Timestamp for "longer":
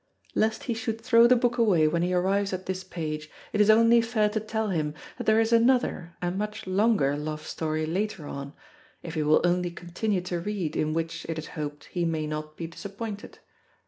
6.65-7.15